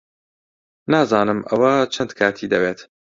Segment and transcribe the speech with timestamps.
[0.91, 2.79] نازانم ئەوە چەند کاتی دەوێت.